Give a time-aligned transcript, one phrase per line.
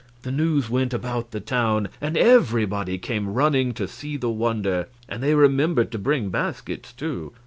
[0.23, 5.21] The news went about the town, and everybody came running to see the wonder and
[5.21, 7.33] they remembered to bring baskets, too.